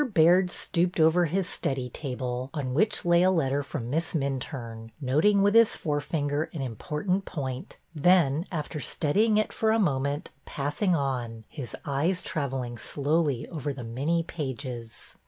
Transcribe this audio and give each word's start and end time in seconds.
BAIRD 0.15 0.49
Stooped 0.49 0.99
over 0.99 1.25
his 1.25 1.47
study 1.47 1.87
table, 1.87 2.49
on 2.55 2.73
which 2.73 3.05
lay 3.05 3.21
a 3.21 3.29
letter 3.29 3.61
from 3.61 3.91
Miss 3.91 4.15
Min 4.15 4.39
turne, 4.39 4.91
noting 4.99 5.43
with 5.43 5.53
his 5.53 5.75
forefinger 5.75 6.49
an 6.53 6.63
important 6.63 7.25
point, 7.25 7.77
then, 7.93 8.47
after 8.51 8.79
studying 8.79 9.37
it 9.37 9.53
for 9.53 9.69
a 9.69 9.77
moment, 9.77 10.31
passing 10.43 10.95
on, 10.95 11.45
his 11.47 11.75
eyes 11.85 12.23
traveling 12.23 12.79
slowly 12.79 13.47
over 13.49 13.71
the 13.73 13.83
many 13.83 14.23
pages. 14.23 15.17